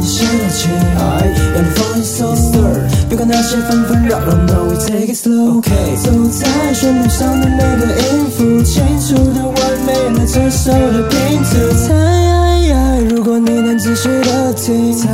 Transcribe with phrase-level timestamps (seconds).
[0.00, 2.74] 现在起，I'm falling so slow，
[3.08, 5.62] 别管那些纷纷扰扰，No we take it slow。
[6.02, 11.50] 走在旋律上的每个音符，清楚的完美了这首的拼图。
[11.86, 11.88] 猜，
[13.10, 15.08] 如果你能仔细的听，猜，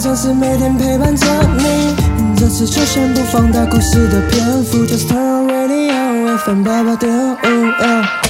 [0.00, 1.26] 总是每天陪伴着
[1.58, 1.94] 你。
[2.36, 8.23] 这次就先不放大故事的篇幅，Just turn on radio，FM 八八点五。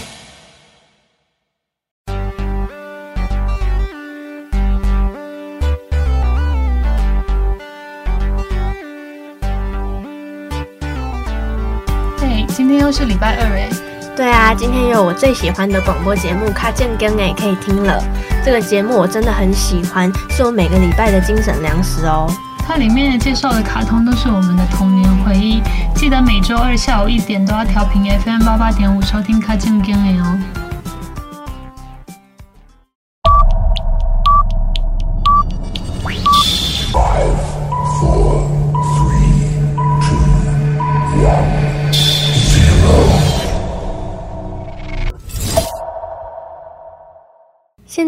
[12.94, 13.68] 是礼拜二哎，
[14.16, 18.00] 对啊，今天有我最喜欢的广播节目《卡健更》哎，可以听了。
[18.44, 22.32] 这个节目我真的很喜欢，是我每个礼拜的精神粮食哦。
[22.64, 25.60] 它里面介绍的卡通都是我们的童年回忆，
[25.96, 30.63] 记得每周二下午一点都要调频 FM 八八点五收听《卡健更》哎哦。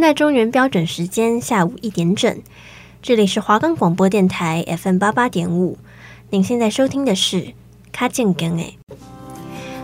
[0.06, 2.40] 在中原标准时间下午一点整，
[3.02, 5.76] 这里是华冈广播电台 FM 八八点五。
[6.30, 7.54] 您现在收听的是
[7.90, 8.78] 卡健更诶。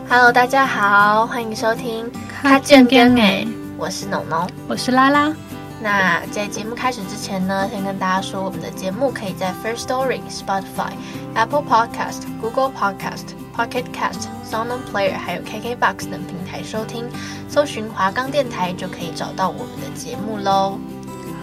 [0.08, 2.08] Hello，大家好，欢迎收听
[2.40, 3.48] 卡健更诶。
[3.76, 5.34] 我是农农，我是拉拉。
[5.82, 10.92] 那在节目开始之前呢，先跟大家说，我们的节目可以在 First Story、Spotify、
[11.34, 17.04] Apple Podcast、Google Podcast、Pocket Cast、Sound Player 还有 KKBox 等平台收听。
[17.48, 20.78] 搜寻华冈电台就可以找到我们的节目喽。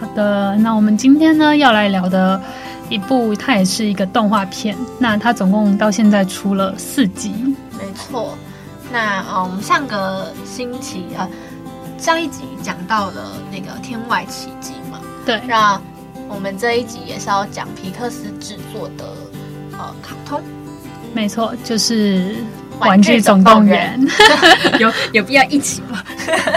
[0.00, 2.40] 好的，那我们今天呢要来聊的
[2.88, 4.74] 一部，它也是一个动画片。
[4.98, 7.54] 那它总共到现在出了四集。
[7.78, 8.36] 没错。
[8.90, 11.28] 那呃，我们上个星期啊，
[12.00, 14.98] 上一集讲到了那个《天外奇迹》嘛。
[15.24, 15.40] 对。
[15.46, 15.80] 那
[16.28, 19.04] 我们这一集也是要讲皮克斯制作的
[19.72, 20.42] 呃卡通。
[21.12, 22.36] 没错，就是。
[22.80, 24.00] 玩具总动员
[24.80, 26.02] 有有必要一起吗？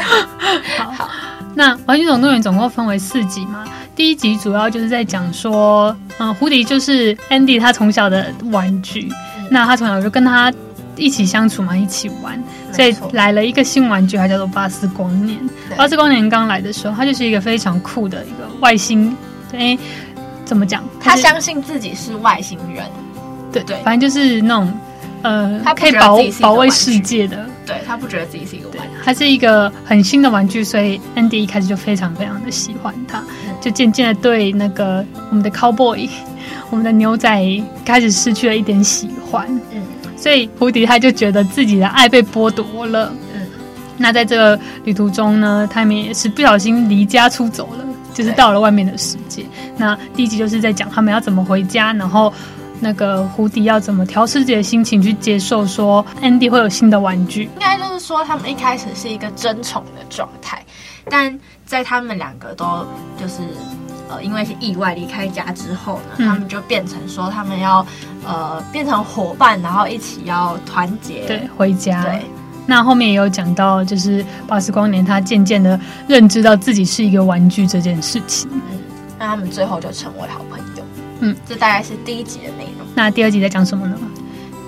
[0.80, 1.10] 好，好，
[1.54, 3.66] 那玩具总动员总共分为四集嘛。
[3.94, 10.50] 第一集主要就是在讲说，嗯，胡迪就是 Andy 他从小的玩具，嗯、那他从小就跟他
[10.96, 12.42] 一起相处嘛，一起玩，
[12.74, 15.40] 所以来了一个新玩具，它叫做巴斯光年。
[15.78, 19.16] 巴斯光年刚来的时候，他就是一个非常酷的一个外星，
[19.54, 19.78] 哎，
[20.46, 20.84] 怎么讲？
[21.00, 22.86] 他，相信自己是外星人，
[23.52, 24.72] 对对，反正就是那种。
[25.22, 36.10] 呃，他可以保保卫世界的，对，他不觉得自己是一个玩具，他是一个很新的玩具，所以 Andy 一开始就非常非常的喜欢他，嗯、就渐渐的对那个我们的 Cowboy，
[36.70, 37.42] 我们的牛仔
[37.86, 39.82] 开始失去了一点喜欢，嗯，
[40.24, 43.46] 所以胡迪他就觉得自己的爱被剥夺了，嗯，
[43.98, 49.46] 那在这个旅途中呢，他们也是不小心离家出走了，就是到了外面的世界。
[49.76, 52.34] 那第一集就是在讲他们要怎么回家，然后。
[52.80, 57.44] 那个胡迪要怎么调试自己的心情去接受说 Andy 会有新的玩具？
[57.44, 60.62] 应该就是说他们一开始是一个争宠的状态，
[61.10, 62.86] 但在他们两个都
[63.18, 63.36] 就是
[64.10, 67.86] 呃因为是意外离开家之后呢，嗯、他们就变成说他们要
[68.26, 72.04] 呃变成伙伴，然后一起要团结对回家。
[72.04, 72.26] 对，
[72.66, 78.80] 那后面也有讲到，就是巴斯光年他渐渐的认知到自己是一个玩具这件事情，嗯，
[79.20, 80.84] 那他们最后就成为好朋友。
[81.20, 82.88] 嗯，这大概是第一集的内容。
[82.96, 83.98] 那第二集在讲什么呢？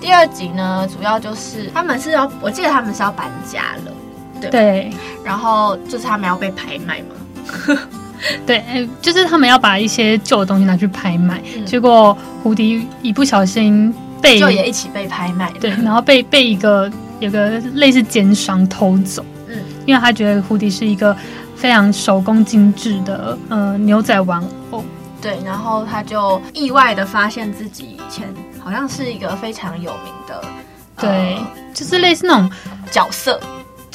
[0.00, 3.92] 第二集呢，主要就是他们是要，我记得他们是要搬家了，
[4.40, 4.50] 对。
[4.50, 4.90] 对。
[5.24, 7.78] 然后就是他们要被拍卖嘛。
[8.46, 19.24] 对，就是他们要把一些旧的东西拿去拍卖，嗯、结果胡迪一不小心被就也一起被拍卖，对，然后被被一个有个类似奸商偷走。
[19.48, 21.16] 嗯，因为他觉得胡迪是一个
[21.54, 24.84] 非常手工精致的呃牛仔玩偶。
[25.20, 28.32] 对，然后他就意外的发现自己以前
[28.62, 30.40] 好像是一个非常有名的，
[31.00, 32.50] 对，呃、就是类似那种
[32.90, 33.40] 角色，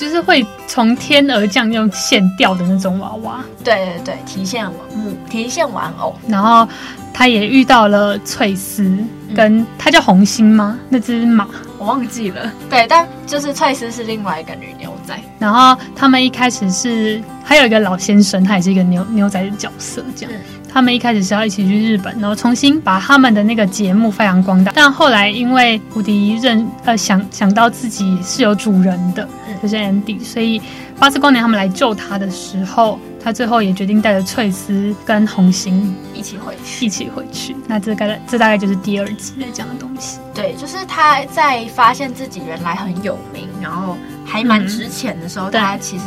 [0.02, 3.40] 就是会从天而降用线吊的那种娃娃。
[3.64, 6.16] 对对对，提线玩木提线玩偶。
[6.28, 6.68] 然后
[7.14, 8.92] 他也遇到了翠丝，
[9.36, 10.80] 跟他叫红心吗？
[10.90, 12.52] 那只马我忘记了。
[12.68, 15.16] 对，但就是翠丝是另外一个女牛仔。
[15.38, 20.34] 然后他们一开始是还有一个老先生，他也是一个牛牛仔的角色，这样。
[20.34, 24.72] 嗯他们一开始是要一起去日本，然后重新把他们的那个节目发扬光大。
[24.74, 29.28] 但后来因为胡迪认呃想想到自己是有主人的，
[29.62, 30.62] 就是 Andy，所以
[30.98, 37.54] 巴斯光年他们来救他的时候，他最后也决定带着翠丝跟红星一起回去，一起回去。
[37.68, 40.20] 那这大概这大概就是第二集在讲的东西。
[40.34, 46.06] 对，就是他在发现自己原来很有名，然后还蛮值钱的时候，嗯、他其实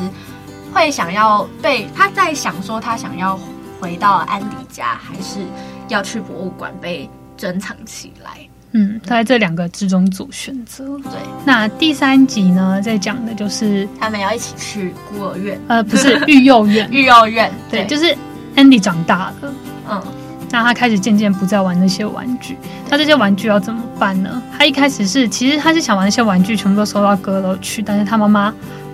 [0.73, 3.39] 会想要被他在想说他想要。
[3.85, 5.41] 回到安迪家，还是
[5.89, 8.31] 要去博物馆被珍藏起来？
[8.73, 10.87] 嗯，他在这两个之中做选择。
[11.01, 11.13] 对，
[11.45, 18.17] 那第三集呢，在讲的就是他们要一起去孤儿院，呃，不是育幼院， 育幼院，对，对，就是
[18.57, 19.55] Andy 长大了，
[19.91, 20.03] 嗯，
[20.51, 22.57] 那他开始渐渐不再玩那些玩具，
[22.89, 24.43] 那这些玩具要怎么办呢？
[24.57, 28.51] 他一开始是，其实他是想把那些玩具全部都收到阁楼去，但是他妈妈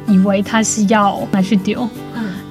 [0.09, 1.89] 以为他是要拿去丢。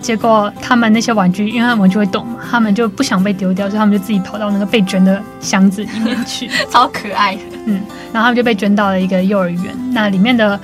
[0.02, 7.42] 结果他们那些玩具，因为他们玩具会动嘛，他们就不想被丢掉，所以他们就自己跑到那个被捐的箱子里面去， 超可爱的。
[7.66, 7.82] 嗯，
[8.14, 9.66] 然后他们就被捐到了一个幼儿园。
[9.92, 10.60] 那里面的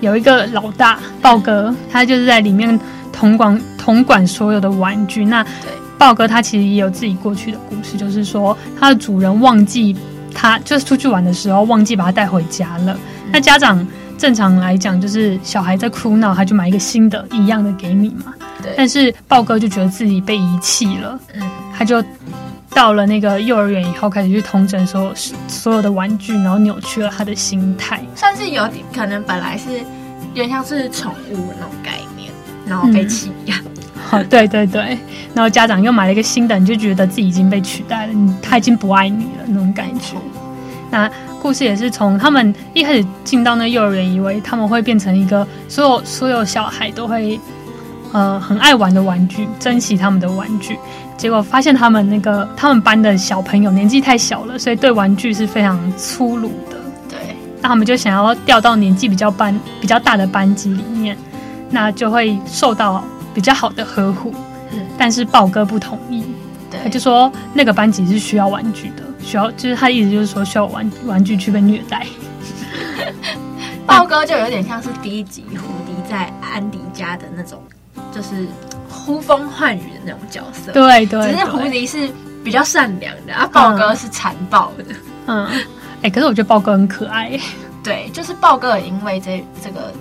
[0.00, 2.78] 有一个老大豹哥，他就是在里面
[3.12, 5.24] 统管统管所有的玩具。
[5.24, 5.44] 那
[5.98, 9.96] 豹哥他其实也有自己过去的故事，就是说他的主人忘记
[10.34, 12.96] 他，就是出去玩的时候忘记把他带回家了。
[13.32, 13.84] 那家长
[14.18, 18.34] 正常来讲，就是小孩在哭闹，他就买一个新的一样的给你嘛。
[18.76, 21.42] 但是豹哥就觉得自己被遗弃了，嗯，
[21.76, 22.02] 他就
[22.74, 25.12] 到了那个幼儿园以后，开始去统整所有
[25.48, 29.78] 所有的玩具，然后扭曲了他的心态，算是有点可能本来是
[30.34, 32.30] 有点像是宠物那种概念，
[32.66, 33.58] 然后被弃养。
[34.28, 34.96] 对对对，
[35.34, 40.16] 然后家长又买了一个新的，你就觉得自己已经被取代了，你他已经不爱你了那种感觉。
[40.90, 41.10] 那
[41.42, 47.40] 故事也是从他们一开始进到那幼儿园，以为他们会变成一个所有所有小孩都会。
[48.12, 50.78] 呃，很爱玩的玩具，珍惜他们的玩具，
[51.16, 56.76] 结果发现他们那个他们班的小朋友年纪太小了，所以对玩具是非常粗鲁的。
[57.08, 57.18] 对，
[57.60, 61.16] 那他们就想要调到年纪比较班比较大的班级里面，
[61.70, 63.04] 那就会受到
[63.34, 64.32] 比较好的呵护。
[64.72, 66.24] 嗯，但是豹哥不同意，
[66.70, 72.06] 对，他就说那个班级是需要玩具的，需要就是他的意思就是说需要玩玩具去被虐待。
[73.86, 77.62] 豹哥就有点像是第一集胡迪在安迪家的那种。
[78.16, 78.46] 就是
[78.88, 82.10] 呼风唤雨的那种角色，对对，对，只是胡狸是
[82.42, 84.84] 比较善良的，啊，豹哥是残暴的，
[85.26, 85.64] 嗯，哎、
[86.02, 87.38] 欸，可是我觉得豹哥很可爱，
[87.84, 89.92] 对，就是豹哥也因为这这个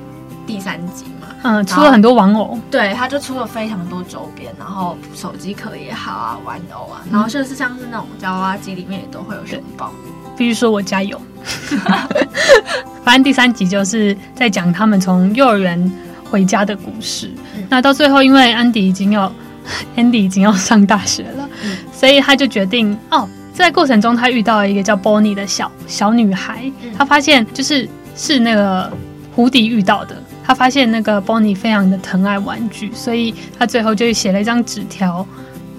[0.48, 9.92] 第三集嘛，嗯，出了很多玩偶，对，他就出了非常多周边，然后手机壳也好啊，玩偶啊，然后就是像是那种娃娃机里面也都会有熊猫，
[10.38, 11.22] 必须说我家有，
[13.04, 15.92] 反正第三集就是在讲他们从幼儿园
[16.32, 17.30] 回家的故事。
[17.70, 19.32] 那到最后，因为安迪已经要，
[19.96, 28.92] Andy 已经要上大学了，嗯，所以他就决定哦，在过程中他遇到了一个叫 Bonnie 的小小女孩，嗯，他发现就是是那个
[29.34, 35.26] 胡迪遇到的，他发现那个 Bonnie 非常的疼爱玩具，所以他最后就写了一张纸条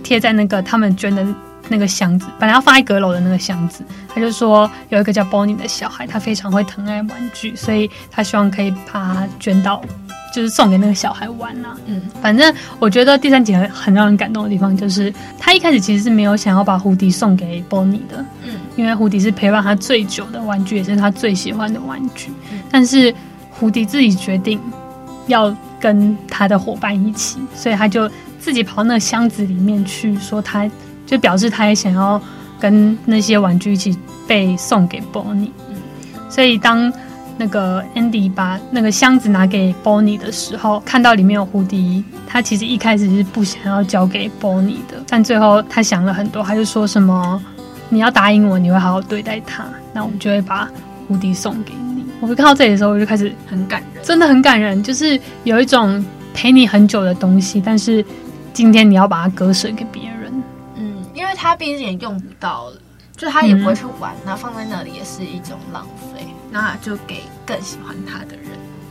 [0.02, 1.26] 贴在那个他们捐的
[1.68, 3.84] 那个箱子，本来要放在阁楼的那个箱子，
[4.14, 9.80] 他就说有一个叫 Bonnie 的小孩，他非常会疼爱玩具，所以他希望可以把它捐到。
[10.36, 23.14] 就是送给那个小孩玩呐、啊，嗯，反正我觉得第三集很很让人感动的地方，就是他一开始其实是没有想要把胡迪送给 Bonnie 的，嗯，因为胡迪是陪伴他最久的玩具，也是他最喜欢的玩具，嗯、但是
[23.50, 24.60] 胡迪自己决定
[25.26, 28.06] 要跟他的伙伴一起，所以他就
[28.38, 30.70] 自己跑到那个箱子里面去，说他
[31.06, 32.20] 就表示他也想要
[32.60, 33.96] 跟那些玩具一起
[34.26, 35.76] 被送给 Bonnie，嗯，
[36.28, 36.92] 所以当。
[37.38, 47.42] 那个 Andy 把那个箱子拿给 Bonnie 的时候，看到里面有胡迪，他其实一开始是不想要交给 Bonnie 的，但最后他想了很多，他就说什么
[47.90, 50.68] ：“你要答应我，你会好好对待他，那我们就会把
[51.06, 58.02] 胡迪送给你。”我看到这里的时候，我就开始很感人，真的很感人，就是有一种陪你很久的东西，但是
[58.54, 60.32] 今天你要把它割舍给别人。
[60.76, 62.76] 嗯，因为他毕竟也用不到了，
[63.14, 66.24] 就他也不会去玩，那、放在那里也是一种浪费。
[66.56, 68.46] 那就给更喜欢他的人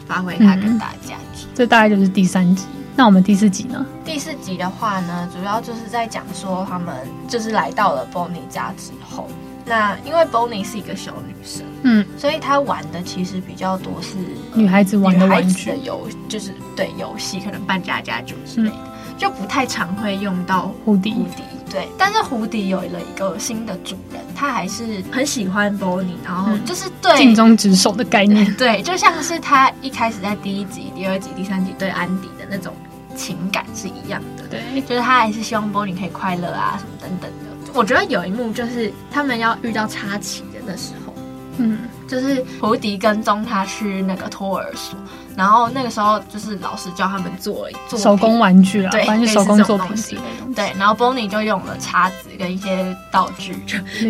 [0.07, 1.48] 发挥他更大的价值。
[1.55, 2.65] 这大概就是第三集。
[2.95, 3.84] 那我们第四集呢？
[4.05, 6.95] 第四集的话呢，主要就是在讲说他们
[7.27, 9.27] 就是来到了 Bonnie 家之后，
[9.65, 14.15] 那因为 Bonnie 是一个小女生，嗯，所以她玩的其实比较多是
[14.53, 15.72] 女孩子玩的玩具。
[15.72, 18.75] 的游，就是对游戏，可能扮家家酒之类的。
[18.75, 18.91] 嗯。
[19.17, 32.74] 就不太常会用到胡迪，胡迪对，但是胡迪有了一个新的主人，他还是很喜欢 Bonnie，然后就是对尽忠职守的概念， 对，就像是他一开始在第一集、第二集、第三集对安迪的那种
[33.15, 37.45] 情感是一样的，对，就是他还是希望 Bonnie 可以快乐啊什么等等的。
[37.75, 41.13] 我觉得有一幕就是他们要遇到插旗的那时候，
[41.58, 44.98] 嗯，就是胡迪跟踪他去那个托儿所。
[45.36, 50.53] 然后那个时候就是老师教他们做做手工玩具啊，对，反正手工作品之类的。
[50.55, 53.53] 对，然后 Bonnie 就用了叉子跟一些道具，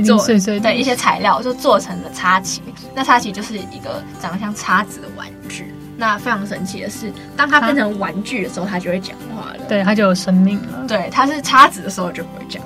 [0.03, 0.27] 就做
[0.59, 2.61] 对一些材料，就做成了插旗。
[2.93, 5.73] 那插旗就是一个长得像叉子的玩具。
[5.97, 9.59] 那非常神奇的是，当它变成玩具的时候，它就会讲话了。
[9.67, 10.85] 对，它就有生命了。
[10.87, 12.61] 对，它是叉子的时候就不会讲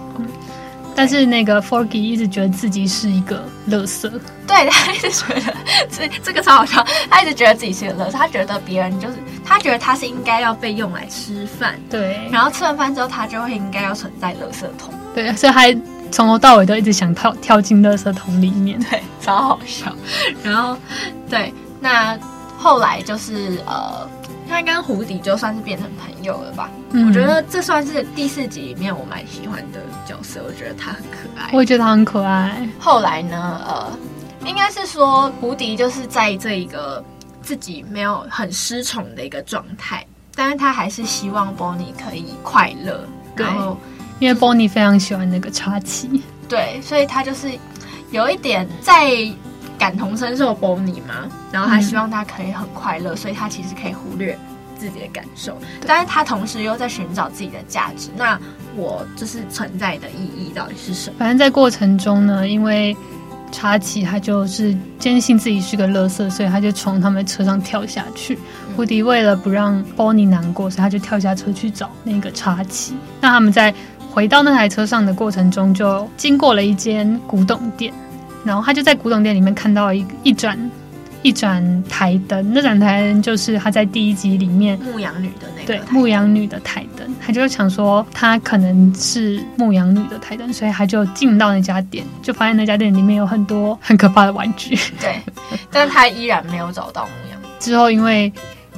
[0.95, 4.09] 但是那个 Forky 一直觉得自己是一个乐色，
[4.45, 5.53] 对，他一直觉得
[5.89, 9.15] 这这个超好笑，他一直觉得自己是个乐色，他觉得别人就是
[9.45, 15.63] 他觉得他是应该要被用来吃饭，对，然后吃完饭之后他就会应该要存在垃圾桶，对，所以他
[16.11, 19.95] 从头到尾都一直想跳跳进垃圾桶里面，对，超好笑。
[20.43, 20.77] 然后
[21.29, 22.17] 对，那
[22.57, 24.09] 后来就是呃。
[24.51, 26.71] 他跟胡迪就算是变成朋友了吧？
[26.91, 30.41] 嗯，我觉得这算是第四集里面我蛮喜欢的角色。
[30.47, 32.67] 我觉得他很可爱，我也觉得他很可爱。
[32.79, 33.97] 后来呢，呃，
[34.45, 37.03] 应该是说胡迪就是在这一个
[37.41, 40.05] 自己没有很失宠的一个状态，
[40.35, 43.07] 但是他还是希望 Bonnie 可以快乐。
[43.35, 43.77] 对，然后
[44.19, 47.51] 因为 Bonnie 非常喜欢那个插旗，对，所以他就是
[48.11, 49.31] 有一点在。
[49.77, 54.37] 感同身受 Bonnie 嘛，然后他希望他可以很快乐，嗯，所以他其实可以忽略
[54.79, 58.09] 自己的感受，但是他同时又在寻找自己的价值。
[58.17, 58.39] 那
[58.75, 61.17] 我就是存在的意义到底是什么？
[61.19, 62.95] 反正，在过程中呢，因为
[63.51, 68.39] 查奇他就是坚信自己是个乐色，所以他就从他们车上跳下去。
[68.75, 72.95] 胡迪为了不让 Bonnie 难过，所以他就跳下车去找那个查奇。
[73.19, 73.73] 那他们在
[74.09, 77.93] 回到那台车上的过程中，就经过了一间古董店。
[78.45, 80.57] 然后他就在古董店里面看到一一盏
[81.21, 94.77] 一盏台灯，那盏台灯就是他在第一集里面牧羊女的那个对牧羊女的台灯，他就想说他可能是牧羊女的台灯，所以他就进到那家店，就发现那家店里面有很多很可怕的玩具。
[94.99, 95.21] 对，
[95.69, 97.45] 但他依然没有找到牧羊女。
[97.59, 98.31] 之后因为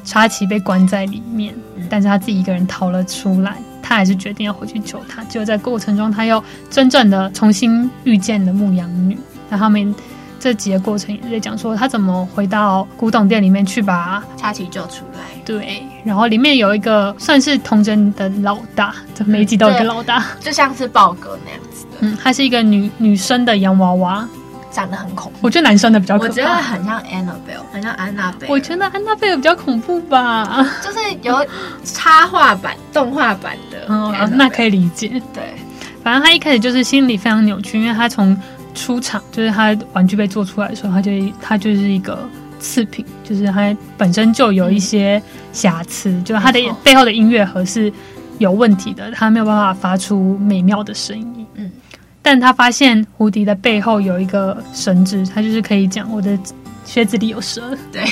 [0.04, 1.54] 查奇被关在里面，
[1.90, 5.24] 但是他自己一个人逃了出来，他还是决定要回去救他。
[5.26, 9.16] 就在过程中，他又真正的重新遇见了牧羊女。
[9.48, 9.94] 那他们
[10.42, 15.20] 这集的过程也在讲说，他怎么回到古董店里面去把查奇救出来。
[15.46, 21.98] 对，然后里面有一个算是童真的老大，这每一集都有一个老大，就像是豹哥那样子的。
[22.00, 24.28] 嗯，他是一个女女生的洋娃娃，
[24.72, 25.38] 长得很恐怖。
[25.42, 26.34] 我觉得男生的比较恐怖。
[26.34, 28.48] 我觉得很像 Annabelle，很像安娜贝。
[28.50, 31.46] 我觉得安娜贝尔比较恐怖吧，就是有
[31.84, 33.86] 插画版、动画版的。
[33.90, 35.22] 嗯，那可以理解。
[35.32, 35.54] 对，
[36.04, 38.36] 反正他一开始就是心理非常扭曲，因为他从
[38.74, 41.12] 出场就是他玩具被做出来的时候，他就
[41.42, 42.28] 他就是一个
[42.60, 47.92] 次品，就是他本身就有一些瑕疵，嗯、就是他的背后的音乐盒是
[48.38, 51.46] 有问题的，他没有办法发出美妙的声音。
[51.56, 51.72] 嗯，
[52.22, 56.38] 但他发现胡迪的背后有一个神智，他就是可以讲我的
[56.86, 58.04] 靴子里有蛇，对，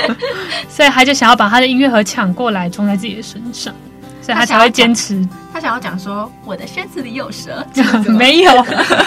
[0.68, 3.74] 所以他就想要把他的音乐盒抢过来装在自己的身上。
[4.26, 5.24] 所以他才会坚持。
[5.52, 7.64] 他想要讲说，我的靴子里有蛇，
[8.18, 8.50] 没有。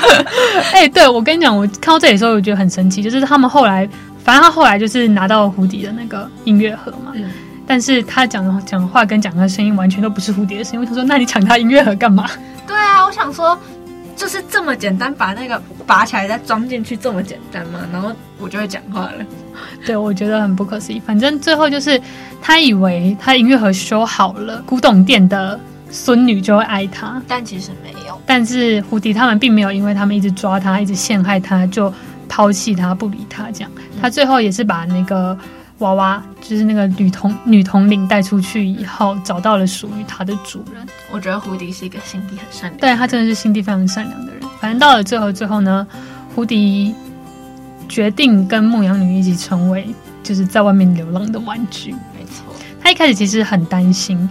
[0.72, 3.88] 哎、欸，对，我跟你讲，我看到这里的时候，我觉得很神奇，就是他们后来，
[4.24, 7.30] 反正他后来就是拿到了胡迪的那个音乐盒嘛，嗯、
[7.68, 10.80] 但是他讲的讲话跟讲的声音完全都不是蝴蝶的声音。
[10.80, 12.26] 我想说，那你抢他音乐盒干嘛？
[12.66, 13.60] 对啊，我想说。
[14.20, 17.80] 就是这么简单，把那个拔起来再装进去，这么简单吗？
[17.90, 19.26] 然后我就会讲话了。
[19.86, 21.00] 对，我觉得很不可思议。
[21.00, 22.00] 反正最后就是
[22.42, 25.58] 他以为他音乐盒修好了，古董店的
[25.90, 28.22] 孙女就会爱他，但其实没有。
[28.26, 31.92] 但是胡迪他们并没有，因为他们一直抓他，一直陷害他，就
[32.28, 33.50] 抛弃他，不理他。
[33.52, 33.72] 这样，
[34.02, 35.38] 他最后也是把那个。
[35.80, 40.86] 娃娃就是那个女童女童领带出去以后，找到了属于她的主人。
[41.12, 44.42] 我觉得胡迪是一个心地很善良，对，他真的是心地非常善良的人。
[44.60, 45.88] 反正到了最后，最后呢，
[46.36, 46.94] 胡迪
[47.88, 49.88] 决定跟牧羊女一起成为
[50.22, 51.92] 就是在外面流浪的玩具。
[52.16, 54.30] 没错，他一开始其实很担心，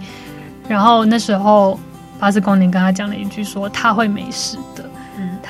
[0.67, 1.79] 然后那时候
[2.19, 4.88] 巴斯光年跟他讲了一句说他会没事的。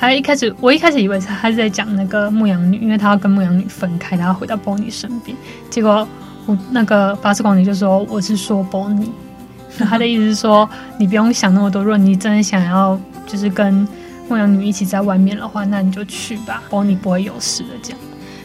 [0.00, 5.36] 他一开始，我一开始以为他是在讲那个牧羊女，因为他要跟牧羊女分开，然后回到波尼身边。
[5.68, 6.08] 结果
[6.46, 9.12] 我那个巴斯光年就说：“我是说波尼。
[9.78, 10.66] ”他的意思是说，
[10.98, 13.86] 你不用想那么多，如果你真的想要就是跟
[14.26, 17.68] 牧羊女一起在外面的话，那你就去吧波尼不会有事的。
[17.82, 17.98] 这样。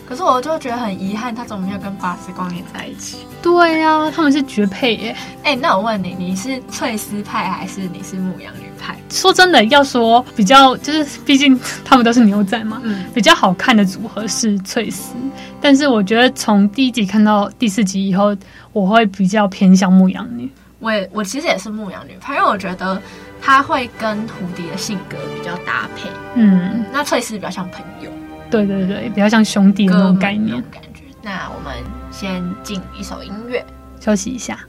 [0.08, 3.18] 可是我就觉得很遗憾，他怎么没有跟巴斯光年在一起？
[3.42, 5.16] 对呀、啊，他们是绝配耶。
[5.44, 8.96] 哎、欸，那我问你，你是翠丝派还是你是牧羊女派？
[9.10, 15.16] 说真的，要说比较，就是毕竟他们都是牛仔嘛，嗯，比较好看的组合是翠丝。
[15.60, 18.36] 但是我觉得从第一集看到第四集以后，
[18.74, 20.48] 我会比较偏向牧羊女。
[20.80, 23.02] 我也我其实也是牧羊女派，因为我觉得
[23.42, 26.08] 她会跟蝴蝶的性格比较搭配。
[26.36, 28.12] 嗯，那翠丝比较像朋友。
[28.50, 31.04] 对对对，比较像兄弟的那种概念感觉。
[31.22, 31.74] 那我们
[32.12, 33.66] 先进一首音乐，
[34.00, 34.60] 休息一下。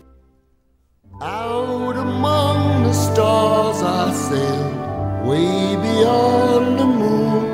[1.20, 4.72] Out among the stars I sail,
[5.24, 7.46] way beyond the moon.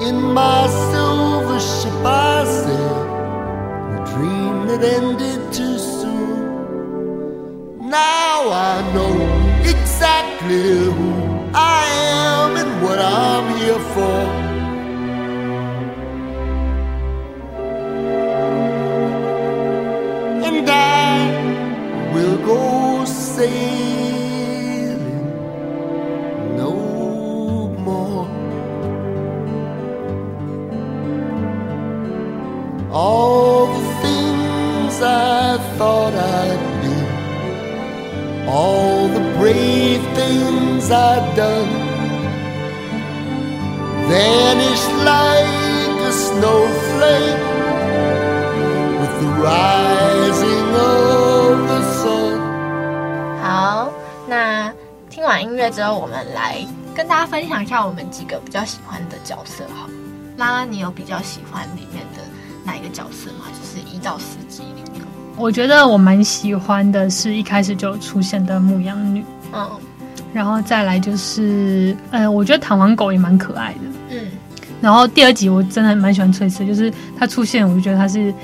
[0.00, 3.06] In my silver ship I sail,
[4.06, 6.44] dream that ended too soon.
[7.80, 9.14] Now I know
[9.64, 11.12] exactly who
[11.52, 11.83] I
[40.24, 41.68] things I'd done,
[44.08, 47.44] vanished like a snowflake
[49.00, 52.40] with the rising of the sun.
[53.42, 53.90] 好，
[54.26, 54.72] 那
[55.10, 56.56] 听完音乐之后，我们来
[56.94, 59.64] 跟大家分享一下我们几个比较喜欢的角色。
[59.74, 59.88] 好，
[60.36, 62.22] 拉拉，你有比较喜欢里面的
[62.64, 63.46] 哪一个角色吗？
[63.52, 65.02] 就是一到四集里面，
[65.36, 69.68] 我觉得我蛮喜欢的是一开始就出现的牧羊女，嗯，
[70.34, 74.26] 然后再来就是，呃，我觉得弹簧狗也蛮可爱的，嗯，
[74.82, 78.34] 然后第二集我真的蛮喜欢翠丝，就是她出现，我就觉得她是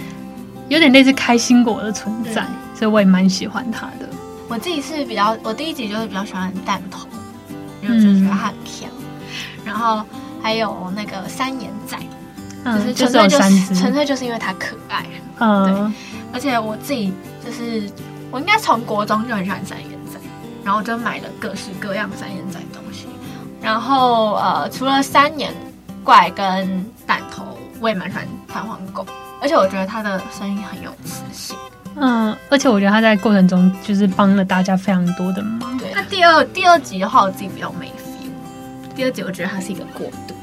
[0.69, 4.09] 有点类似开心果的存在，嗯所以我也蛮喜欢她的。
[4.49, 7.07] 我自己是比较，我第一集就是比较喜欢弹头，
[7.83, 8.89] 因为我就觉得他很强，
[9.65, 10.03] 然后
[10.41, 11.99] 还有那个三眼仔。
[12.63, 15.07] 就是纯粹就是纯粹就是因为它可爱，
[15.39, 15.95] 嗯，对，
[16.35, 17.11] 而且我自己
[17.43, 17.91] 就是
[18.31, 19.97] 我应该从国中就很喜欢三眼仔，
[20.71, 23.09] 然后就买了各式各样三眼仔的东西，
[23.61, 25.53] 然后呃，除了三眼
[26.05, 29.05] 怪跟弹头，我也蛮喜欢弹簧狗，
[29.43, 31.57] 而且我觉得它的声音很有磁性，
[31.97, 35.77] 嗯，而且我觉得他在过程中就是帮了大家非常多的忙。
[35.77, 40.35] 对，那第二第二集的话，我自己比较没 feel，第二集我觉得它是一个过渡。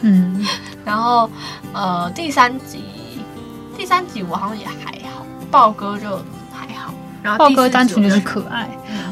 [0.00, 0.42] 嗯，
[0.86, 1.28] 然后，
[1.74, 2.82] 呃，第三集，
[3.76, 6.16] 第三集我好像也还好，豹哥就
[6.50, 6.94] 还好。
[7.22, 8.66] 然后豹哥单纯就是可爱。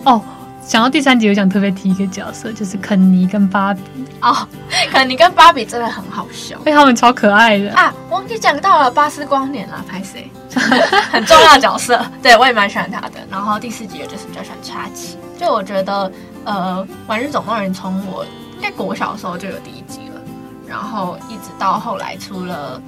[0.04, 0.22] 哦，
[0.68, 3.80] 想到第三集，我想特别提一个角色，就是肯尼跟芭比。
[4.20, 4.46] 哦，
[4.92, 7.90] 肯尼跟芭比真的很好笑，因为他们超可爱的啊！
[8.10, 10.30] 忘记讲到了巴斯光年了，拍谁？
[11.10, 13.12] 很重要的角色， 对我也蛮喜欢他的。
[13.30, 16.12] 然后第四集就是比较喜欢插旗，就我觉得，
[16.44, 18.22] 呃，《玩具总动员》从我
[18.56, 20.20] 应该国小的时候就有第一集了。
[20.66, 22.78] 然后一直到后来出了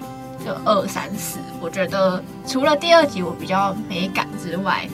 [0.44, 4.86] 就二三四，我觉得除了第二集我比较没感之外，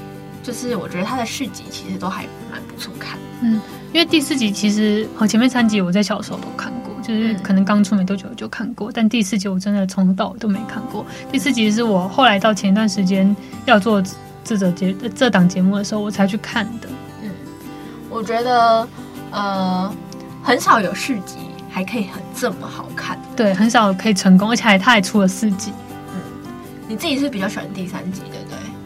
[0.46, 3.18] 就是我觉得它的续集其实都还蛮不错看。
[3.40, 3.60] 嗯，
[3.92, 11.04] 因为第四集其实哦前面三集我在小时候都看过，就是可能刚出没多久就看过，嗯、但第四集我真的从头到尾都没看过。
[11.32, 14.00] 第四集是我后来到前一段时间要做
[14.44, 16.88] 这则节这档节目的时候我才去看的。
[17.22, 17.30] 嗯，
[18.08, 18.88] 我觉得
[19.32, 19.92] 呃
[20.44, 21.38] 很少有续集。
[21.68, 25.70] 还可以很这么好看，对，很少可以成功，而且还他还出了四集。
[26.14, 26.18] 嗯，
[26.88, 28.35] 你自己是比较喜欢第三集，对不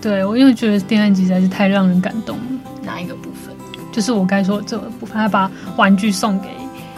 [0.01, 0.25] 对？
[0.25, 2.43] 我因为觉得第三集实在是太让人感动了。
[2.83, 3.55] 哪一个部分？
[3.93, 6.49] 就是我该说的这个部分，他把玩具送给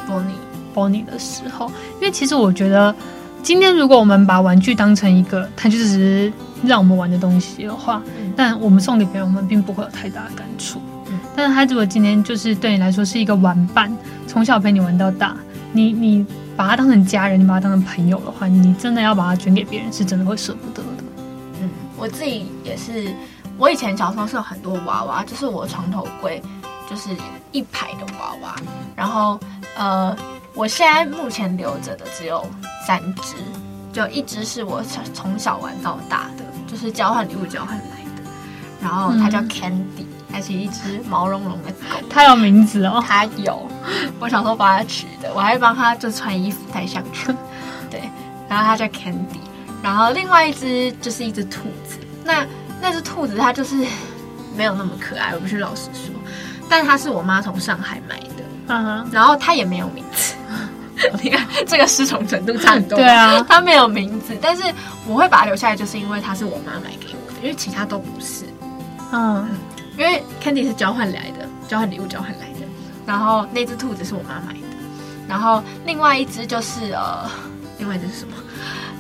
[0.09, 0.35] Bonnie
[0.75, 2.95] Bonnie 的时候，因为其实我觉得，
[3.43, 6.33] 今天如果我们把玩具当成一个，它就只是
[6.65, 10.81] 让我们玩的东西的话，嗯、但我们送给别人，我们并不会有太大的感触。
[11.07, 13.91] 嗯，但是他如果今天就是对你来说是一个玩伴，
[14.27, 15.37] 从小陪你玩到大。
[15.75, 20.83] 你你把他当成家人，你把他当成朋友的话，你真的要把它捐给别人，是真的会舍不得
[22.03, 23.15] 我自己也是，
[23.57, 26.43] 我以前小时候是有很多娃娃，就是我床头柜
[26.91, 27.11] 就是
[27.53, 28.57] 一排的娃娃，
[28.97, 29.39] 然后
[29.77, 30.17] 呃，
[30.53, 32.45] 我现在目前留着的只有
[32.85, 33.37] 三只，
[33.93, 37.85] 就一只是我从从小玩到大的，就是交换礼物交换来
[38.17, 38.23] 的，
[38.81, 40.03] 然后它叫 Candy。
[40.03, 43.05] 嗯还是一只毛茸茸的狗，它有名字哦。
[43.07, 43.69] 它有，
[44.19, 47.37] 我小时候帮它取的，我还帮它就穿衣服戴项圈。
[47.91, 48.01] 对，
[48.49, 49.43] 然后它叫 Candy，
[49.83, 51.82] 然后另外一只就是一只兔子。
[52.25, 52.47] 那
[52.81, 53.77] 那只兔子它就是
[54.57, 56.15] 没有那么可爱，我必须老实说。
[56.69, 60.35] 但它是我妈从上海买的，嗯哼，然后它也没有名字。
[61.23, 62.97] 你看这个失宠程度差很多。
[62.97, 64.63] 对啊，它没有名字，但是
[65.07, 68.45] 我会把它留下来，就是因为它是我妈买给我的，因为其他都不是。
[69.13, 69.49] 嗯。
[69.99, 72.67] 因为 Candy 是交换来的，交换礼物交换来的，
[73.05, 74.67] 然后那只兔子是我妈买的，
[75.29, 77.31] 然后另外一只就是呃，
[77.79, 78.33] 另外一只是什么？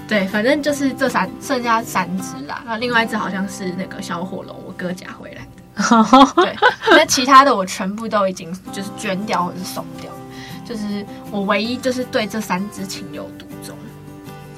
[0.08, 2.62] 对，反正就是这三，剩下三只啦。
[2.66, 6.34] 那另外一只好像是那个小火龙，我哥夹回来的。
[6.36, 6.54] 对，
[6.90, 10.10] 那其他的我全部都已经就是捐掉或者是送掉，
[10.64, 13.74] 就是我唯一就是对这三只情有独钟。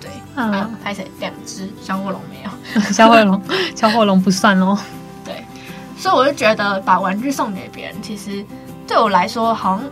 [0.01, 3.41] 对，嗯，拍成两只小火龙没有， 小火龙，
[3.77, 4.77] 小火龙不算哦。
[5.97, 8.45] 所以我就觉得把玩具送给别人，其实
[8.87, 9.85] 对我来说好像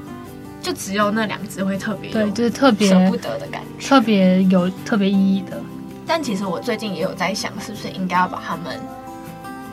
[0.62, 5.60] 就只有那两只会特别对，就是特别舍不得的感觉，特别有特别意义的。
[6.06, 8.80] 但其实我最近也有在想，是不是应该要把它们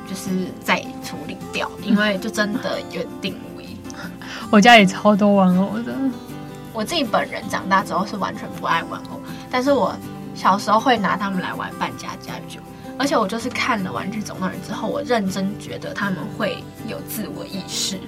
[0.07, 3.65] 就是再处理掉，因为就真的有点定位。
[4.49, 5.93] 我家也超多玩偶的。
[6.73, 9.19] 我自己本人长大之后是完全不爱玩偶，
[9.51, 9.95] 但是我
[10.33, 12.59] 小时候会拿他们来玩扮家家酒，
[12.97, 17.99] 而且我就是看了《玩具总动员》之后，我认真觉得他们会有自我意识。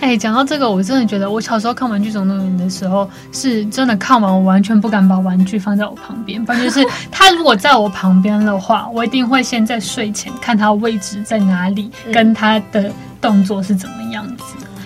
[0.00, 14.44] 哎、欸，讲到这个，我真的觉得我小时候看《玩具总动员》的时候，是真的看完我完全不敢把玩具放在我旁边，反正就是 他如果在我旁边的话，我一定会先在睡前看他位置在哪里，跟他的动作是怎么样子。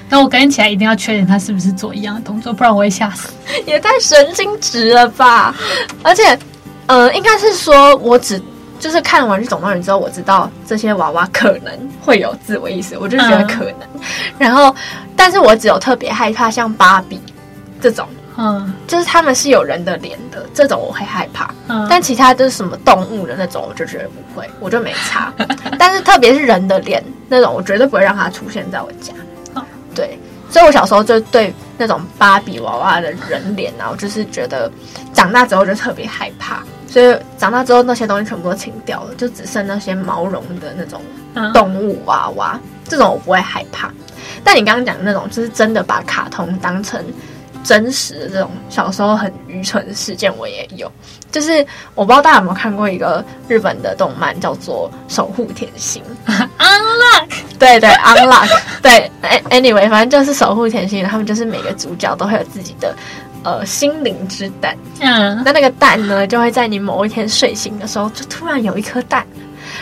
[0.08, 3.28] 那我隔天起来一定要确认他是不是做一样的动作，不然我会吓死。
[3.66, 5.54] 也太神经质了吧！
[6.02, 6.38] 而且，
[6.86, 8.42] 呃，应该是说我只。
[8.82, 13.72] 就是看《玩具总动员》之后，我知道这些娃娃可能会有自我意识，我就觉得可能。
[13.94, 14.00] 嗯、
[14.36, 14.74] 然后，
[15.14, 17.22] 但是我只有特别害怕像芭比
[17.80, 18.04] 这种，
[18.36, 21.54] 嗯，就是他们是有人的脸的这种，我会害怕。
[21.68, 25.32] 嗯，但其他就是什么动物的那种，我就觉得不会，我就没差。
[25.78, 29.12] 但是特别是人的脸那种，我绝对不会让它出现在我家。
[29.54, 29.64] 嗯、
[29.94, 30.18] 对，
[30.50, 34.68] 所以我小时候就对那种芭比娃娃的人脸啊，我就是觉得
[35.12, 36.64] 长大之后就特别害怕。
[36.92, 41.00] 所以长大之后，那些东西全部都清掉了，就只剩那些毛绒的那种
[41.54, 42.60] 动物娃娃。
[42.62, 43.90] 嗯、这种我不会害怕。
[44.44, 47.02] 但你刚刚讲的那种，就是真的把卡通当成
[47.64, 50.92] 真实的这种小时候很愚蠢的事件，我也有。
[51.30, 56.02] 就是我不知道大家有没有看过一个日本的动漫，叫做《守护甜心》。
[56.58, 57.28] Unlock，
[57.58, 59.10] 对对，Unlock，对。
[59.48, 62.94] Anyway，反正就是守护甜心，他们就是每个主角都会有自己的。
[63.44, 69.26] 呃，心灵之蛋，嗯，那那个蛋呢，就会在你某一天睡醒的时候，就突然有一颗蛋，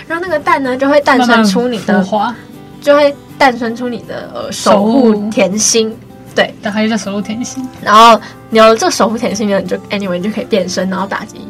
[0.07, 2.35] 然后那个蛋呢，就会诞生出你的花，
[2.81, 5.31] 就会诞生出你的呃守护。
[5.31, 5.95] 甜心，
[6.35, 8.19] 对，然后就叫守护甜心，然后
[8.49, 11.47] 你有了这个守护甜心呢，你就 anyway 你就可以变身，然后打击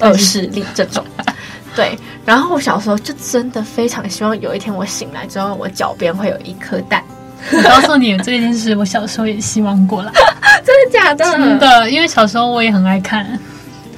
[0.00, 1.02] 恶势力这种，
[1.74, 7.02] 对，然后我小时候就真的非常希望有一天我醒来之后，我脚边会有一颗蛋。
[7.52, 10.12] 我告诉你，这件事我小时候也希望过了，
[10.64, 11.24] 真的假的？
[11.24, 13.26] 真的，因为小时候我也很爱看。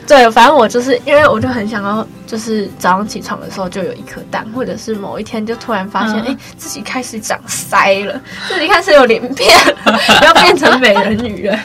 [0.07, 9.49] 对，反正我就是因为我就很想要，就是早上起床的时候就有一颗蛋，或者是某一天就突然发现，哎、嗯，自己开始长腮了，自己开始有鳞片，
[10.23, 11.57] 要变成美人鱼了。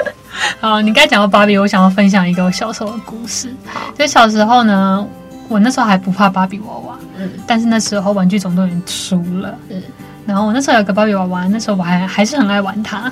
[0.58, 3.52] 好，你刚才讲到芭比，我想要分享一个我小时候的故事。
[3.98, 5.06] 就小时候呢，
[5.48, 9.82] 我那时候还不怕芭比娃娃，嗯，但是那时候玩具总动员输了，嗯。
[10.26, 13.10] 然后我那时候有个芭比娃娃，那时候我还还是很爱玩它。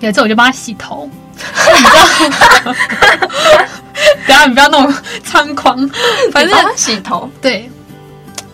[0.00, 2.74] 有一次我就帮它洗头，你知道？
[4.26, 4.94] 等下你不要那么
[5.24, 5.76] 猖狂，
[6.32, 7.30] 反正洗头。
[7.40, 7.70] 对，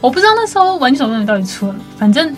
[0.01, 2.35] 我不知道那时候玩具总动员到底出了没，反正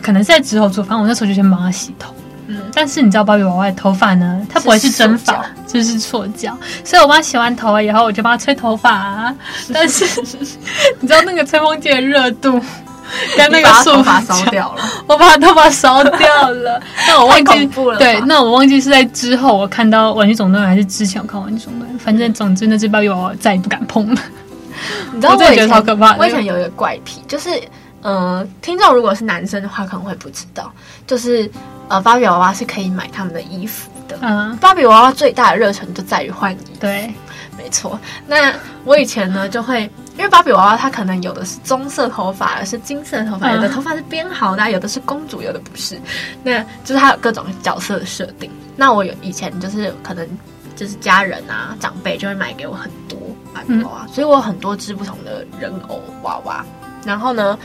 [0.00, 0.84] 可能是在之后做。
[0.84, 2.14] 反正我那时候就先帮它洗头。
[2.46, 4.46] 嗯，但是你知道芭比娃娃的头发呢？
[4.48, 6.56] 它不会是真发，是就是塑胶。
[6.84, 9.34] 所以我帮它洗完头了以后，我就帮它吹头发啊。
[9.72, 10.04] 但是
[11.00, 12.60] 你知道那个吹风机的热度？
[13.36, 16.80] 跟那个头发烧掉了， 我把头发烧掉了。
[17.08, 17.66] 那我忘记
[17.98, 24.20] 对，那我忘记是在之后我看到《玩具总动员》还是之前我看《玩具总动员》，反正总之那只芭比娃娃再也不敢碰了。
[25.12, 26.16] 你知道我觉得超可怕。
[26.16, 27.50] 我以前有一个怪癖，就是
[28.02, 30.72] 呃，听众如果是男生的话可能会不知道，
[31.06, 31.50] 就是
[31.88, 34.16] 呃，芭比娃娃是可以买他们的衣服的。
[34.22, 36.80] 嗯，芭比娃娃最大的热忱就在于换衣服。
[36.80, 37.12] 对。
[37.62, 39.82] 没错，那我以前呢就会，
[40.16, 46.00] 因为芭比娃娃它可能有的是棕色头发，有的是金色头发，有的头发是编好的，有的是公主，有的不是，
[46.42, 48.50] 那就是它有各种角色的设定。
[48.76, 50.26] 那我有以前就是可能
[50.74, 53.18] 就是家人啊长辈就会买给我很多
[53.52, 56.64] 芭比娃娃，所以我有很多只不同的人偶娃娃。
[57.04, 57.58] 然后呢，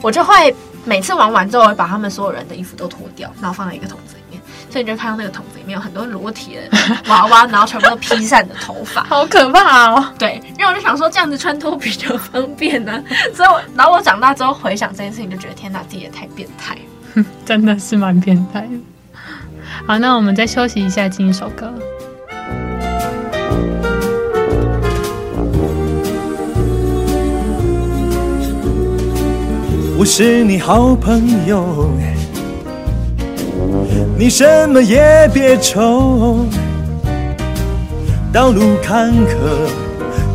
[0.00, 0.54] 我就会
[0.86, 4.23] 每次玩完之后，会把他们所有人的衣服都脱掉，然后放在一个桶子里。
[4.74, 6.62] 所以你就看到那个桶子里面有很多裸体的
[7.06, 10.04] 娃娃，然后全部都披散的头发， 好可怕哦！
[10.18, 12.98] 对，因为我就想说这样子穿脱比较方便呢、啊。
[13.32, 16.76] 所以我，然后我长大之后回想这件事情，就觉得天哪，自己也太变态，
[17.46, 18.68] 真的是蛮变态的。
[19.86, 21.72] 好，那我们再休息一下，听一首歌。
[29.96, 31.92] 我是你好朋友。
[34.16, 36.46] 你什么也别愁，
[38.32, 39.68] 道路坎坷，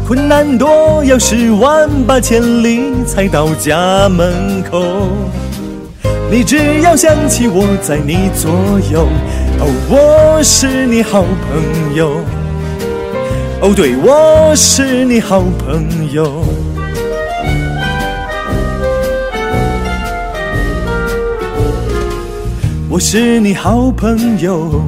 [0.05, 4.83] 困难多，要十万八千里才到家门口。
[6.29, 8.51] 你只要想起我在你左
[8.91, 9.07] 右，
[9.59, 12.17] 哦，我是你好朋友，
[13.61, 16.43] 哦，对，我是你好朋友。
[22.99, 24.83] 我是你好朋友，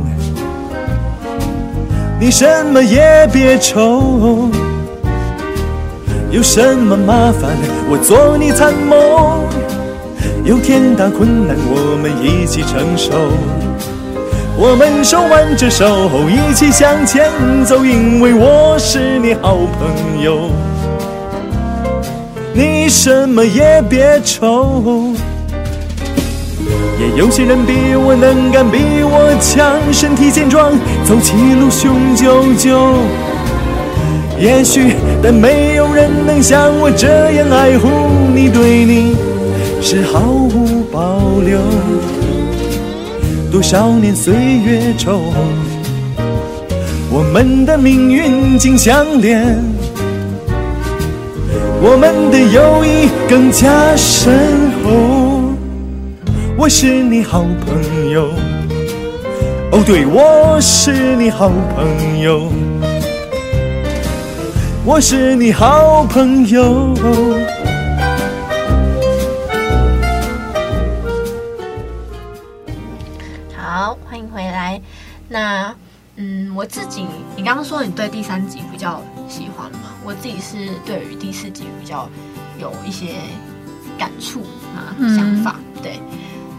[2.19, 4.49] 你什么也别愁，
[6.29, 7.51] 有什么麻烦，
[7.89, 9.47] 我做你参谋。
[10.43, 13.13] 有天大困难，我们一起承受。
[14.57, 17.31] 我们手挽着手，一起向前
[17.63, 20.49] 走，因为我是你好朋友。
[22.53, 25.10] 你什么也别愁。
[27.01, 30.71] 也有些人比我能干，比我强，身体健壮，
[31.03, 32.77] 走起路雄赳赳。
[34.39, 37.89] 也许，但没有人能像我这样爱护
[38.35, 39.15] 你，对你
[39.81, 41.57] 是毫无保留。
[43.51, 45.21] 多少年岁月稠，
[47.09, 49.57] 我们的命运紧相连，
[51.81, 54.31] 我们的友谊更加深
[54.83, 55.30] 厚。
[56.61, 58.27] 我是你好朋友，
[59.71, 62.51] 哦，对，我是你好朋友，
[64.85, 66.93] 我是你好朋友。
[73.57, 74.79] 好，欢迎回来。
[75.27, 75.73] 那，
[76.17, 79.95] 嗯，我自己，你刚刚说你对第三集比较喜欢嘛？
[80.05, 82.07] 我自己是对于第四集比较
[82.59, 83.15] 有一些
[83.97, 84.41] 感触
[84.75, 85.99] 啊，嗯、想法，对。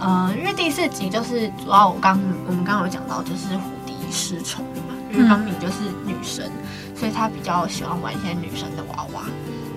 [0.03, 6.45] 呃，因为第四集就是主要我刚我们刚刚有讲到，就是胡迪失宠嘛，因为方敏就是女生，
[6.97, 9.23] 所以他比较喜欢玩一些女生的娃娃。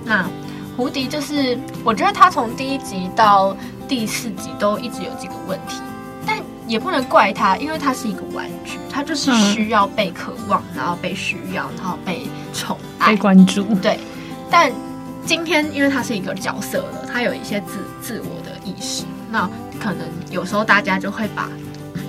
[0.04, 0.28] 那
[0.76, 3.56] 胡迪就是，我觉得他从第一集到
[3.88, 5.80] 第四集都一直有这个问题，
[6.26, 13.64] 但也不能怪他，因为他是一个玩具，他就是需要被渴望，然后被需要，然后被宠爱、被关注。
[13.76, 14.00] 对，
[14.50, 14.72] 但
[15.24, 19.48] 今天因为他是一个角色了，他有一些自自我的意识，那。
[19.80, 21.50] 可能有时候大家就会把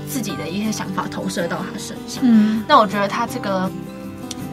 [0.08, 2.22] 自己的一些想法投射到他身上。
[2.22, 3.70] 嗯，那我觉得他这个，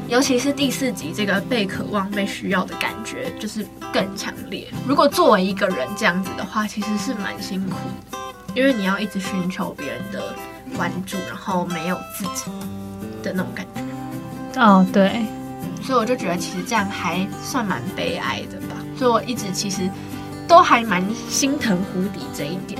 [0.10, 4.68] 尤其是第四集这个被渴望、被需要的感觉，就是更强烈。
[4.88, 7.76] 如果作为一个人这样子的话，其实是蛮辛苦
[8.12, 8.18] 的，
[8.54, 10.22] 因为你要一直寻求别人的
[10.76, 12.52] 关注，然后没有自己
[13.22, 14.62] 的那种感觉。
[14.62, 15.26] 哦，对，
[15.82, 18.76] 所以我就觉得其实这样还算蛮悲哀的吧。
[18.98, 19.90] 所以我一直其实
[20.48, 22.80] 都还蛮心疼胡迪这一点。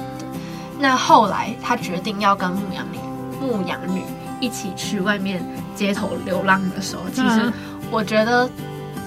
[0.84, 3.00] 那后来，他决定要跟牧羊女、
[3.40, 4.04] 牧羊女
[4.42, 5.42] 一起去外面
[5.74, 7.50] 街头流浪的时候，其实
[7.90, 8.50] 我觉得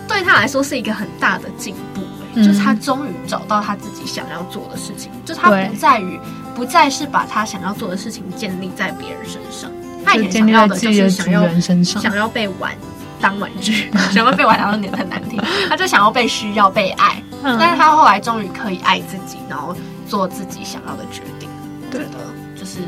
[0.09, 2.01] 对他来说是一个很大的进步，
[2.35, 6.19] 欸，就是他终于找到他自己想要做的事情，就他不在于
[6.55, 9.71] 不再是把他想要做的事情建立在别人身上，
[10.03, 11.47] 他以前想要的就是想要
[11.85, 12.73] 想要被玩
[13.21, 19.77] 当玩具， 想要被玩当年很难听，他就想要被需要被爱，但是他后来终于可以爱自己，然后
[20.09, 21.36] 做自己想要的决定。
[21.91, 22.19] 对的，
[22.59, 22.79] 就是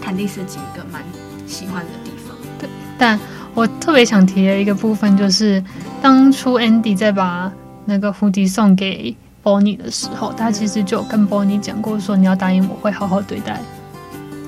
[0.00, 1.02] 看第四集一个蛮
[1.46, 2.36] 喜欢的地方。
[2.58, 3.18] 对，但
[3.54, 5.62] 我特别想提的一个部分就是，
[6.00, 7.50] 当初 Andy 在把
[7.84, 13.60] 那个蝴蝶送给 Bonnie 的时候，他其实就跟 Bonnie 讲过，说你要答应我会好好对待。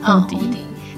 [0.04, 0.26] 嗯、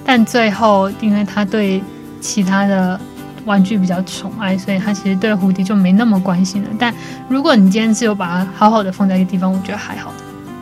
[0.05, 1.83] 但最后，因为他对
[2.21, 2.99] 其他的
[3.45, 6.69] 玩具比较宠爱，所以他其实对蝴蝶就没那么关心了。
[6.79, 6.95] 但
[7.29, 10.13] 如果你今天只有把它好好的放在一个地方，我觉得还好。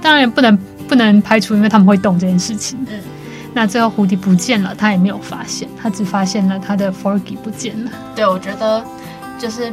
[0.01, 0.57] 当然也不能。
[0.89, 2.79] 不能排除，因为他们会动这件事情。
[2.89, 3.01] 嗯，
[3.53, 7.91] 那最后胡迪不见了，他也没有发现，他只发现了他的 Forky 不见了。
[8.15, 8.85] 对，我觉得
[9.39, 9.73] 就是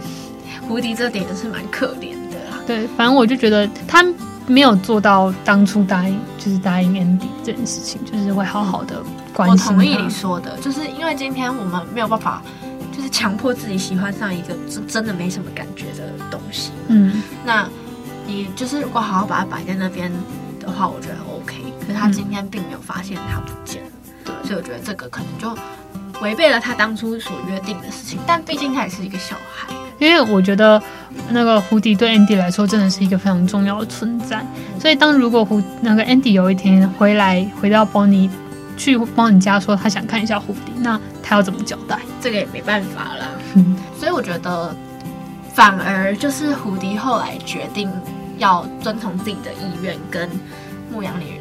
[0.68, 2.58] 胡迪这点也是蛮可怜的啦。
[2.66, 4.06] 对，反正我就觉得他
[4.48, 9.68] 没有做到当初答应，就是答应 Andy 这件事情，就是会好好的关心。
[9.68, 12.42] 我同意你说的，就是因为今天我们没有办法，
[12.96, 16.72] 就是强迫自己喜欢上一个真真的没什么感觉的东西。
[16.88, 17.68] 嗯，那
[18.26, 20.12] 你就是如果好好把它摆在那边。
[20.64, 23.90] 的话，我觉得 OK，可是他今天并没有发现他不见了，
[24.26, 25.62] 对，所以我觉得这个可能就
[26.22, 28.20] 违背了他当初所约定的事情。
[28.26, 30.82] 但毕竟他也是一个小孩，因为我觉得
[31.30, 34.44] 那个胡迪对 Andy 来说真的是一个非常重要的存在。
[34.80, 38.30] 所以当如果胡那个 Andy 有一天回来回到 Bonnie
[38.78, 42.00] 去 Bonnie 家说他想看一下胡迪，那他要怎么交代？
[42.22, 43.26] 这个也没办法了。
[43.56, 44.76] 嗯，所以我觉得
[45.54, 47.90] 反而就是胡迪后来决定。
[48.38, 50.30] 要遵从自己的意愿，跟
[50.92, 51.40] 牧羊女、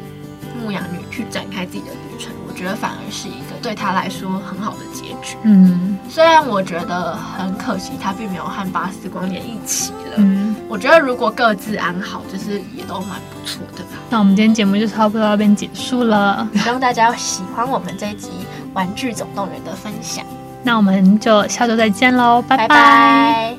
[0.61, 5.37] 牧羊女去展开自己的旅程，我觉得反而是一个对他来说很好的结局。
[5.43, 10.13] 嗯，虽然我觉得很可惜，他并没有和巴斯光年一起了。
[10.17, 13.83] 嗯，我觉得如果各自安好，就是也都蛮不错的。
[14.09, 18.29] 那我们今天节目就差不多到这边结束了，希望大家喜欢我们这一集
[18.73, 20.23] 《玩具总动员》的分享。
[20.61, 22.67] 那我们就下周再见喽，拜拜。
[22.67, 23.57] 拜拜。